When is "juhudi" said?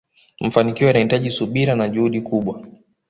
1.89-2.21